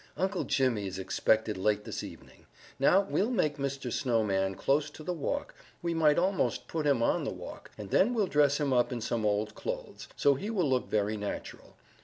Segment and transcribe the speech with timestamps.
[0.17, 2.47] "Uncle Jimmy is expected late this evening.
[2.79, 3.93] Now, we'll make Mr.
[3.93, 8.15] Snowman close to the walk we might almost put him on the walk, and then
[8.15, 11.77] we'll dress him up in some old clothes, so he will look very natural.